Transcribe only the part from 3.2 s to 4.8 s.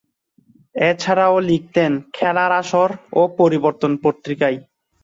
'পরিবর্তন' পত্রিকায়।